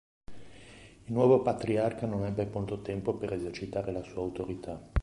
Il 1.05 1.13
nuovo 1.13 1.43
patriarca 1.43 2.07
non 2.07 2.25
ebbe 2.25 2.49
molto 2.51 2.81
tempo 2.81 3.13
per 3.17 3.33
esercitare 3.33 3.91
la 3.91 4.01
sua 4.01 4.23
autorità. 4.23 4.83